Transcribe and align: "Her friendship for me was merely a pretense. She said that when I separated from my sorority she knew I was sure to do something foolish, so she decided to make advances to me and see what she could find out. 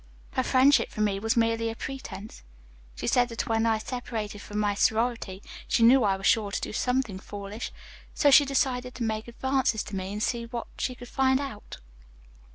"Her 0.31 0.41
friendship 0.41 0.89
for 0.89 1.01
me 1.01 1.19
was 1.19 1.37
merely 1.37 1.69
a 1.69 1.75
pretense. 1.75 2.41
She 2.95 3.05
said 3.05 3.29
that 3.29 3.47
when 3.47 3.67
I 3.67 3.77
separated 3.77 4.41
from 4.41 4.57
my 4.57 4.73
sorority 4.73 5.43
she 5.67 5.83
knew 5.83 6.03
I 6.03 6.15
was 6.17 6.25
sure 6.25 6.49
to 6.49 6.59
do 6.59 6.73
something 6.73 7.19
foolish, 7.19 7.71
so 8.15 8.31
she 8.31 8.43
decided 8.43 8.95
to 8.95 9.03
make 9.03 9.27
advances 9.27 9.83
to 9.83 9.95
me 9.95 10.11
and 10.11 10.23
see 10.23 10.45
what 10.45 10.65
she 10.79 10.95
could 10.95 11.07
find 11.07 11.39
out. 11.39 11.77